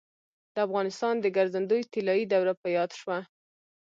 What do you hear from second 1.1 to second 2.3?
د ګرځندوی طلایي